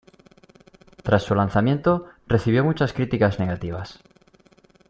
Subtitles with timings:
[1.03, 3.99] Tras su lanzamiento recibió muchas críticas negativas.